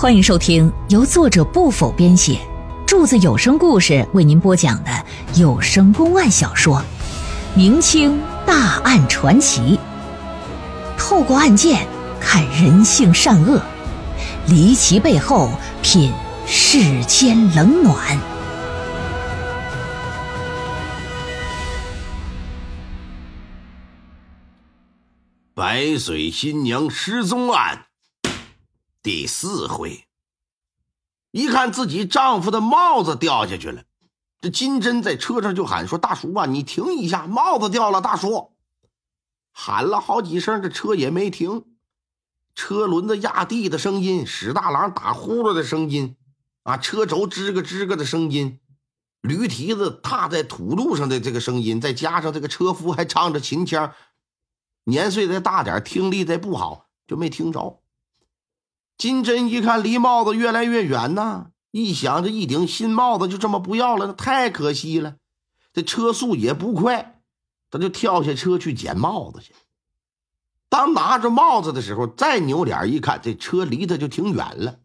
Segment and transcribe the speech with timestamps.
[0.00, 2.38] 欢迎收听由作者不否编写，
[2.86, 4.90] 柱子有声故事为您播讲的
[5.34, 6.76] 有声公案小说
[7.56, 9.76] 《明清大案传奇》，
[10.96, 11.84] 透过案件
[12.20, 13.60] 看人性善恶，
[14.46, 15.50] 离奇背后
[15.82, 16.12] 品
[16.46, 18.16] 世间冷暖。
[25.56, 27.86] 白水新娘失踪案
[29.08, 30.06] 第四回，
[31.30, 33.84] 一看自己丈夫的帽子掉下去了，
[34.42, 38.52] 这金针在车上就喊说：“大叔啊，你停一下，帽子掉了！”大叔
[39.50, 41.64] 喊了好几声，这车也没停。
[42.54, 46.14] 车轮子压地的声音，史大郎打呼噜的声音，
[46.64, 48.60] 啊，车轴吱个吱个的声音，
[49.22, 53.94] 驴蹄子踏在土路上的这个声音，再加上这个车夫还唱着秦腔。
[54.84, 57.80] 年岁再大点，听力再不好，就没听着。
[58.98, 65.14] 金针一看离帽子越来越远呐，一想这一顶新帽子就这么不要了，那太可惜了。
[65.72, 67.22] 这车速也不快，
[67.70, 69.54] 他就跳下车去捡帽子去。
[70.68, 74.80] 当拿着帽子的时候，再扭脸一看，这车离他就挺远了。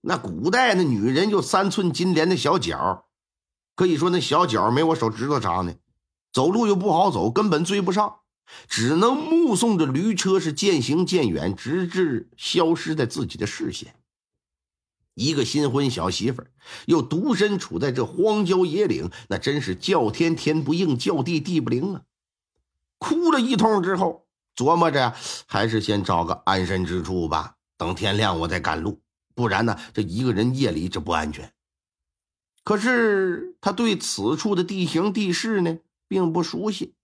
[0.00, 3.06] 那古代那女人就三寸金莲的小脚，
[3.74, 5.74] 可以说那小脚没我手指头长呢，
[6.32, 8.20] 走路又不好走，根本追不上。
[8.68, 13.94] 只能目送着驴车是渐行渐远，直至消失在自己的视线。
[15.14, 16.50] 一个新婚小媳妇儿，
[16.86, 22.02] 又独身处在这荒郊野岭，那真是叫天天不应，叫地地不灵啊！
[22.98, 25.14] 哭了一通之后，琢磨着
[25.46, 29.00] 还是先找个安身之处吧，等天亮我再赶路，
[29.36, 31.52] 不然呢，这一个人夜里这不安全。
[32.64, 35.78] 可是他对此处的地形地势呢，
[36.08, 36.94] 并不熟悉。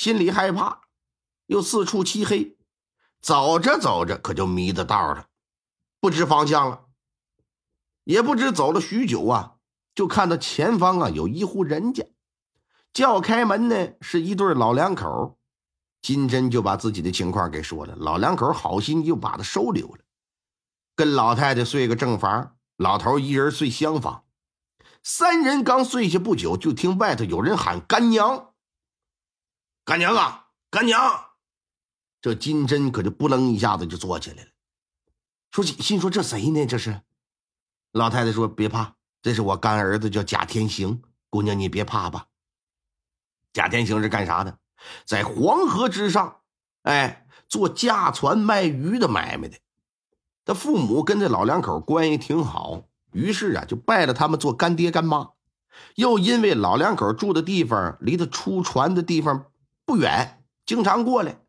[0.00, 0.80] 心里害怕，
[1.44, 2.56] 又四处漆黑，
[3.20, 5.26] 走着走着可就迷的道了，
[6.00, 6.86] 不知方向了。
[8.04, 9.56] 也不知走了许久啊，
[9.94, 12.06] 就看到前方啊有一户人家，
[12.94, 15.38] 叫开门呢是一对老两口。
[16.00, 19.98] 金珍就把自己的情况给说了，老两口好心就把他收留了，
[20.96, 24.24] 跟老太太睡个正房，老头一人睡厢房。
[25.02, 28.49] 三人刚睡下不久，就听外头有人喊干娘。
[29.84, 31.00] 干娘啊，干娘！
[32.20, 34.50] 这金针可就不楞一下子就坐起来了，
[35.50, 36.66] 说心说这谁呢？
[36.66, 37.00] 这是
[37.92, 41.02] 老太太说别怕，这是我干儿子叫贾天行。
[41.30, 42.26] 姑娘你别怕吧。
[43.52, 44.58] 贾天行是干啥的？
[45.06, 46.42] 在黄河之上，
[46.82, 49.58] 哎，做驾船卖鱼的买卖的。
[50.44, 55.30] 他父母跟这老两口关系挺好，于是啊就拜了他们做干爹干妈。
[55.94, 59.46] 又因为老两口住的地方离他出船的地方。
[59.90, 61.40] 不远，经常过来。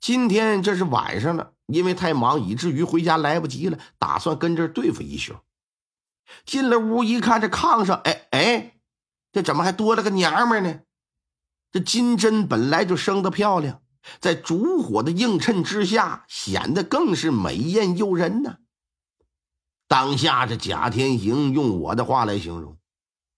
[0.00, 3.78] 今天这是晚上了，因为太忙，以至于回家来不及了。
[3.98, 5.34] 打算跟这儿对付一宿。
[6.46, 8.80] 进了屋一看，这炕上，哎哎，
[9.32, 10.80] 这怎么还多了个娘们呢？
[11.70, 13.82] 这金针本来就生得漂亮，
[14.18, 18.56] 在烛火的映衬之下，显得更是美艳诱人呢。
[19.88, 22.78] 当下这贾天行用我的话来形容，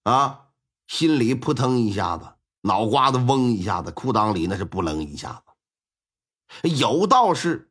[0.05, 0.51] 啊，
[0.87, 2.27] 心里扑腾一下子。
[2.63, 6.69] 脑瓜子嗡一下子，裤裆里那是不楞一下子。
[6.69, 7.71] 有道是，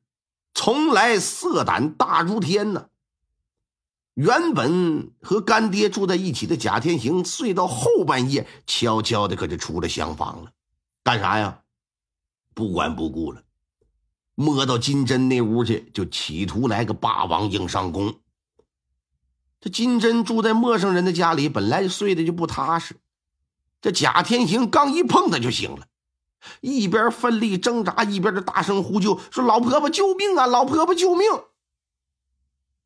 [0.53, 2.87] 从来色胆大如天呐。
[4.15, 10.51] 原本和干爹住在一起的贾天行，睡到后半夜，悄悄的可就出了厢房了，
[11.03, 11.61] 干啥呀？
[12.53, 13.43] 不管不顾了，
[14.35, 18.19] 摸到金针那屋去，就企图来个霸王硬上弓。
[19.61, 22.95] 这金针住在陌生人的家里，本来睡得就不踏实。
[23.81, 25.85] 这贾天行刚一碰他就醒了，
[26.61, 30.45] 一边奋力挣扎，一边就大声呼救，说：“老婆婆救命啊！
[30.45, 31.27] 老婆婆救命！”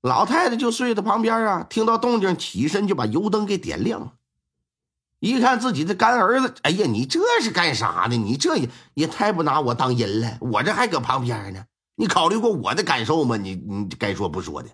[0.02, 4.14] 老太太就睡在旁边啊，听到动静起身就把油灯给点亮了。
[5.20, 8.18] 一看自己的干儿子，哎呀，你这是干啥呢？
[8.18, 10.38] 你这也也太不拿我当人了！
[10.42, 11.64] 我这还搁旁边呢，
[11.96, 13.38] 你考虑过我的感受吗？
[13.38, 14.70] 你你该说不说的，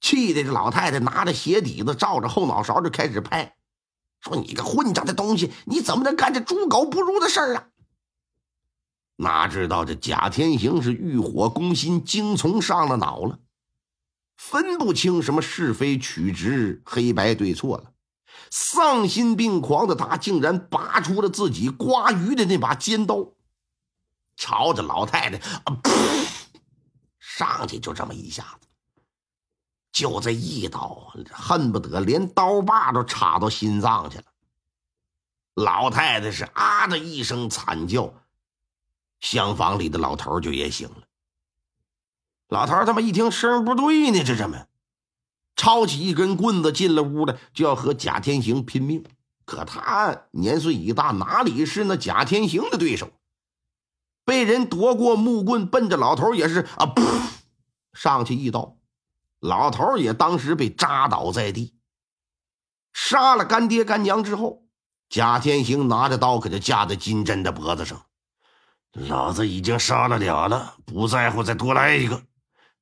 [0.00, 3.56] 气的这老太太拿着鞋底子照着后脑勺就开始拍。
[4.22, 7.68] 说你个混账的东西，你怎么能干这猪狗不如的事儿啊？
[9.16, 13.38] 哪知道这贾天行是欲火攻心，精虫上了脑了，
[14.36, 17.92] 分不清什么是非曲直、黑白对错了。
[18.50, 23.32] 丧心病狂的他，竟然拔出了自己刮鱼的那把尖刀，
[24.36, 26.26] 朝着老太太啊，噗，
[27.18, 28.68] 上去就这么一下子。
[29.92, 34.24] 就这一刀，恨不得连刀把都插到心脏去了。
[35.54, 38.14] 老太太是啊的一声惨叫，
[39.20, 41.02] 厢房里的老头就也醒了。
[42.48, 44.66] 老头他妈一听声不对呢，这怎么？
[45.54, 49.04] 抄起一根棍子进了屋了，就要和贾天行拼命。
[49.44, 53.10] 可他年岁已大，哪里是那贾天行的对手？
[54.24, 56.94] 被人夺过木棍，奔着老头也是啊，
[57.92, 58.76] 上去一刀，
[59.42, 61.74] 老头也当时被扎倒在地。
[62.92, 64.62] 杀了干爹干娘之后，
[65.08, 68.06] 贾天行拿着刀可就架在金针的脖子上。
[68.92, 72.22] 老子已经杀了俩了，不在乎再多来一个。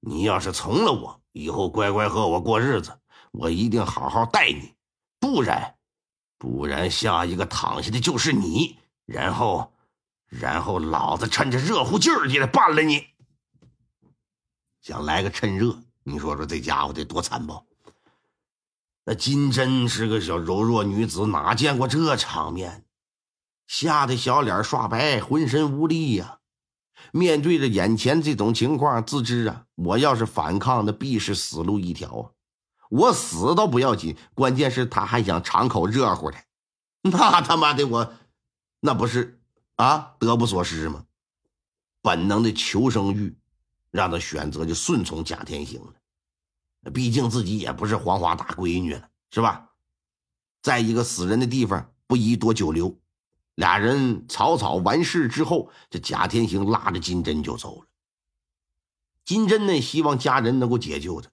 [0.01, 2.99] 你要是从了我，以后乖乖和我过日子，
[3.31, 4.75] 我一定好好待你。
[5.19, 5.77] 不然，
[6.39, 8.79] 不然下一个躺下的就是你。
[9.07, 9.73] 然后。
[10.33, 13.05] 然后老子趁着热乎劲儿就得办了你，
[14.81, 17.67] 想来个趁热，你说说这家伙得多残暴？
[19.05, 22.85] 那金针是个小柔弱女子，哪见过这场面？
[23.67, 26.39] 吓得小脸刷白，浑身无力呀！
[27.13, 32.31] 面对着眼前这种情况，自知啊，我要是反抗，那必是死路一条啊！
[32.91, 36.39] 我死倒不要紧，关键是他还想尝口热乎的，
[37.03, 38.13] 那他妈的我，
[38.81, 39.41] 那不是？
[39.77, 41.05] 啊，得不偿失吗？
[42.03, 43.39] 本能的求生欲
[43.91, 46.91] 让他选择就顺从贾天行了。
[46.93, 49.71] 毕竟自己也不是黄花大闺女了，是吧？
[50.63, 52.99] 在一个死人的地方不宜多久留。
[53.57, 57.87] 俩人草草完事之后，这贾天行拉着金针就走了。
[59.25, 61.31] 金针呢，希望家人能够解救他，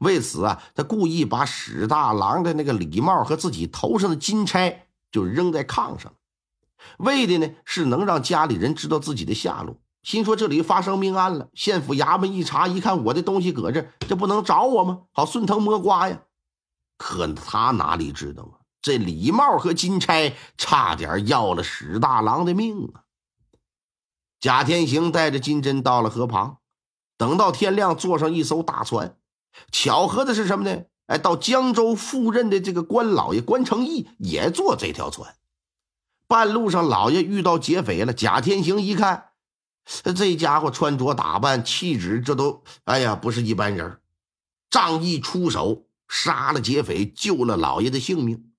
[0.00, 6.12] 为此啊，他故意把史大郎的那个礼帽和自己头上的金钗就扔在炕上。
[6.98, 15.02] 为的呢是能让家里人知道自己的下落，心说这里发生命案了，县府衙门一查，一看我的东西搁这，这不能找我吗？
[15.12, 16.22] 好顺藤摸瓜呀。
[16.96, 23.04] 可他哪里知道啊，这礼帽和金钗差点要了史大郎的命啊！
[24.40, 26.58] 贾天行带着金针到了河旁，
[27.18, 29.16] 等到天亮，坐上一艘大船。
[29.70, 30.84] 巧合的是什么呢？
[31.06, 35.36] 哎，到江州赴任的这个关老爷关成义也坐这条船。
[36.26, 38.12] 半路上，老爷遇到劫匪了。
[38.12, 39.29] 贾天行一看，
[40.14, 44.00] 这家伙穿着打扮、气质，这都哎呀，不是一般人。
[44.70, 48.52] 仗义出手，杀了劫匪，救了老爷的性命。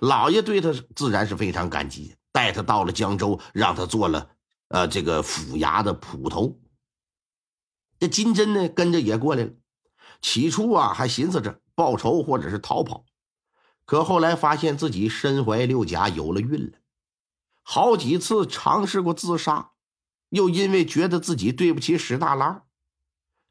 [0.00, 4.30] 老爷对他自然是非常感激，带他到了江州，让他做了
[4.68, 6.58] 呃这个府衙的捕头。
[7.98, 9.50] 这金针呢，跟着也过来了。
[10.22, 13.04] 起初啊，还寻思着报仇或者是逃跑，
[13.84, 16.78] 可后来发现自己身怀六甲，有了孕了。
[17.62, 19.72] 好几次尝试过自杀，
[20.30, 22.64] 又因为觉得自己对不起史大郎，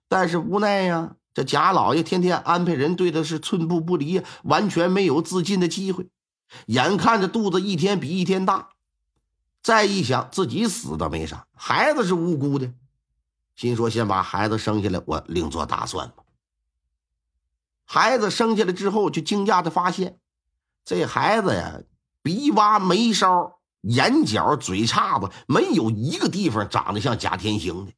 [0.08, 6.10] 但是无奈呀，这贾老爷天天安排人对他是寸步不离，完全没有自尽的机会。
[6.68, 8.70] 眼看着肚子一天比一天大，
[9.62, 12.72] 再一想自己死倒没啥，孩子是无辜的，
[13.56, 16.24] 心说先把孩子生下来，我另做打算吧。
[17.86, 20.20] 孩子生下来之后，就惊讶的发现，
[20.86, 21.82] 这孩子呀，
[22.22, 23.56] 鼻洼眉梢。
[23.82, 27.92] 眼角、嘴叉子，没有一个地方长得像贾天行的。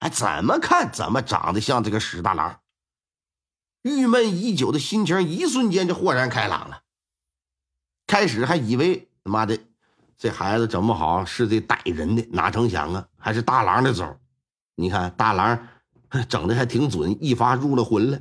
[0.00, 2.60] 哎，怎么看怎么长得像这个史大郎。
[3.82, 6.82] 郁闷已久的心情一瞬间就豁然开朗了。
[8.06, 9.58] 开始还以为他妈的
[10.16, 14.18] 这孩子整不好是这逮人的，哪成想啊，还是大郎的种。
[14.76, 15.68] 你看大郎
[16.28, 18.20] 整的还挺准，一发入了魂了，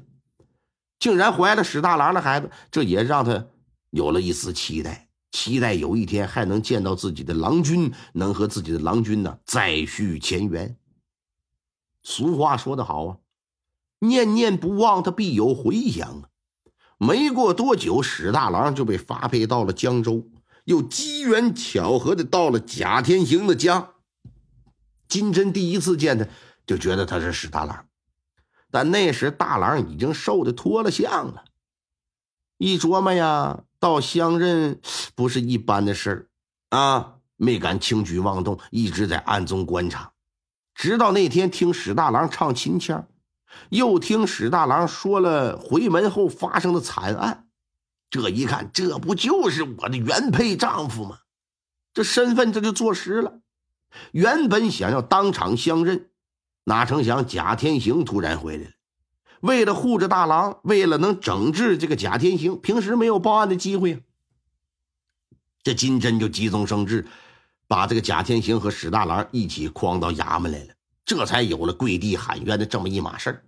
[0.99, 3.47] 竟然怀了史大郎的孩子，这也让他
[3.91, 5.06] 有了一丝期待。
[5.37, 10.75] 期待有一天还能见到自己的郎君，能和自己的郎君呢再续前缘。
[12.01, 13.17] 俗话说得好啊，
[13.99, 16.29] 念念不忘，他必有回响啊。
[16.97, 20.27] 没过多久，史大郎就被发配到了江州，
[20.63, 23.91] 又机缘巧合的到了贾天行的家。
[25.07, 26.27] 金针第一次见他，
[26.65, 27.85] 就觉得他是史大郎，
[28.71, 31.45] 但那时大郎已经瘦的脱了相了。
[32.57, 33.65] 一琢磨呀。
[33.79, 34.79] 到相认
[35.15, 36.27] 不是一般的事儿
[36.69, 40.13] 啊，没敢轻举妄动，一直在暗中观察。
[40.73, 43.07] 直到那天听史大郎唱秦腔，
[43.69, 47.47] 又听史大郎说了回门后发生的惨案，
[48.09, 51.19] 这一看，这不就是我的原配丈夫吗？
[51.93, 53.41] 这身份这就坐实了。
[54.11, 56.09] 原本想要当场相认，
[56.65, 58.71] 哪成想贾天行突然回来了。
[59.41, 63.99] 为了护着大郎，为了能整治这个贾天行，平时没有报案的机会啊。
[65.61, 67.05] 这金针就急中生智，
[67.67, 70.73] 把这个贾天行和史大郎一起诓到衙门来了，
[71.05, 73.43] 这才有了跪地喊冤的这么一码事儿。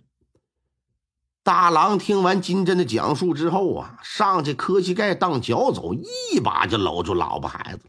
[1.42, 7.80] 大郎听完金针的讲述之后啊，上去磕膝盖当脚走，一把就搂住老婆孩子，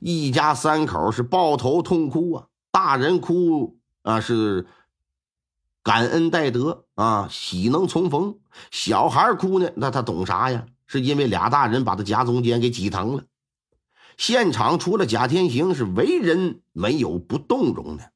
[0.00, 4.66] 一家三口是抱头痛哭啊，大人哭啊是。
[5.82, 8.38] 感恩戴德啊，喜能重逢。
[8.70, 10.66] 小孩哭呢，那他懂啥呀？
[10.86, 13.24] 是因为俩大人把他夹中间给挤疼了。
[14.16, 18.12] 现场除了贾天行，是为人没有不动容的。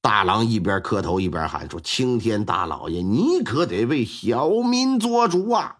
[0.00, 5.78] 大郎一边磕头一边喊说：“青天大老爷，你可得为小民做主啊！”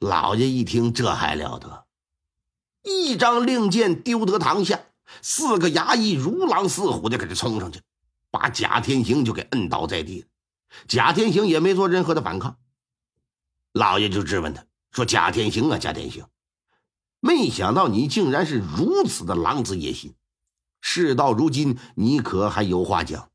[0.00, 1.84] 老爷一听，这还了得，
[2.82, 4.80] 一张令箭丢得堂下，
[5.22, 7.80] 四个衙役如狼似虎的给他冲上去。
[8.30, 10.26] 把贾天行就给摁倒在地了，
[10.86, 12.58] 贾天行也没做任何的反抗。
[13.72, 16.26] 老爷就质问他说：“贾天行啊，贾天行，
[17.20, 20.14] 没想到你竟然是如此的狼子野心，
[20.80, 23.30] 事到如今，你可还有话讲？”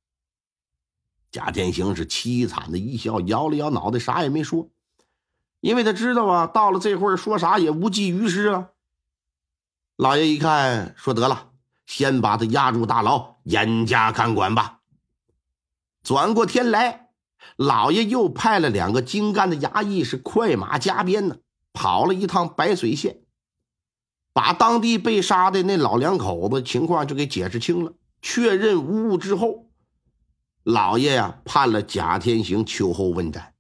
[1.32, 4.70] 贾天行是凄惨的一笑，摇了摇脑袋，啥也没说，
[5.62, 8.70] 因为他知道啊，到了这会儿说啥也无济于事啊。
[9.96, 11.52] 老爷一看，说：“得了，
[11.86, 14.82] 先把他押入大牢，严加看管吧。”
[16.04, 17.08] 转过天来，
[17.56, 21.38] 老爷又派了两个精干的衙役，是快马加鞭呢，
[21.72, 23.22] 跑了一趟白水县，
[24.34, 29.70] 把当地被杀的那老两口子情况就给解释清了，确认无误之后，
[30.64, 33.54] 老爷呀判了贾天行秋后问斩，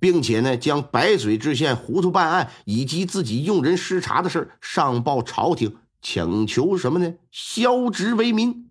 [0.00, 7.14] 并且呢将白水知县糊涂办案以及自己用人失察的事上报朝廷，请求什么呢？
[7.30, 8.70] 削职为民。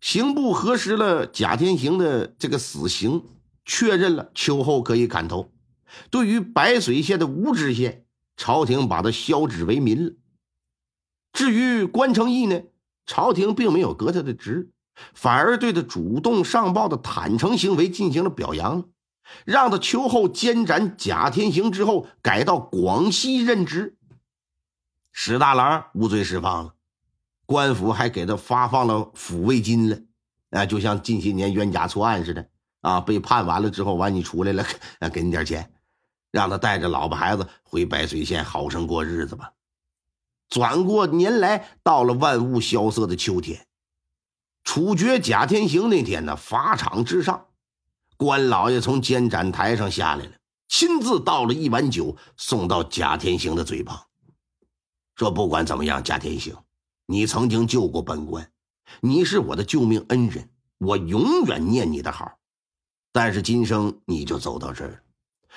[0.00, 3.22] 刑部核实了贾天行的这个死刑，
[3.64, 5.52] 确认了秋后可以砍头。
[6.10, 10.12] 对于白水县的吴知县，朝廷把他削职为民了。
[11.32, 12.62] 至于关成义呢，
[13.06, 14.70] 朝廷并没有革他的职，
[15.14, 18.88] 反而对他主动上报的坦诚行为进行了表扬，
[19.44, 23.96] 让他秋后监斩贾天行之后改到广西任职。
[25.12, 26.74] 史大郎无罪释放了。
[27.50, 29.98] 官府还给他发放了抚慰金了，
[30.50, 32.48] 啊，就像近些年冤假错案似的
[32.80, 33.00] 啊！
[33.00, 34.64] 被判完了之后，完你出来了，
[35.12, 35.72] 给你点钱，
[36.30, 39.52] 让他带着老婆孩子回白水县好生过日子吧。
[40.48, 43.66] 转过年来，到了万物萧瑟的秋天，
[44.62, 47.48] 处决贾天行那天呢，法场之上，
[48.16, 50.32] 关老爷从监斩台上下来了，
[50.68, 54.00] 亲自倒了一碗酒送到贾天行的嘴旁，
[55.16, 56.56] 说：“不管怎么样，贾天行。”
[57.10, 58.52] 你曾经救过本官，
[59.00, 60.48] 你是我的救命恩人，
[60.78, 62.38] 我永远念你的好。
[63.10, 65.02] 但是今生你就走到这儿，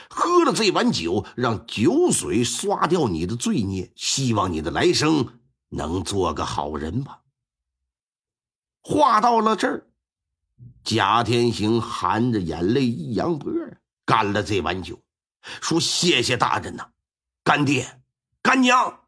[0.09, 3.91] 喝了这碗酒，让酒水刷掉你的罪孽。
[3.95, 7.21] 希望你的来生能做个好人吧。
[8.81, 9.85] 话到了这儿，
[10.83, 13.53] 贾天行含着眼泪一扬脖，
[14.05, 14.99] 干了这碗酒，
[15.61, 16.89] 说：“谢谢大人呐，
[17.43, 18.01] 干爹，
[18.41, 19.01] 干娘，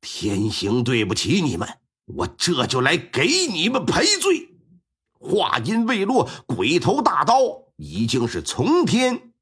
[0.00, 1.68] 天行对不起你们。”
[2.06, 4.48] 我这就来给你们赔罪。
[5.18, 7.34] 话音未落，鬼头大刀
[7.76, 9.32] 已经是从天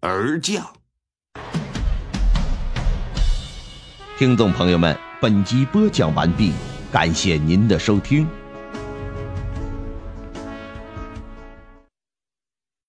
[0.00, 0.74] 而降。
[4.16, 6.52] 听众朋友们，本集播讲完毕，
[6.92, 8.28] 感谢您的收听。